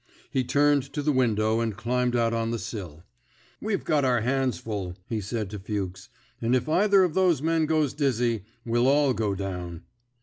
[0.31, 3.03] He turned to the window and climbed out on the sill.
[3.61, 6.09] WeVe got our hands full/' he said to Fuchs.
[6.41, 9.83] And if either of those men goes dizzy, we'll all go down."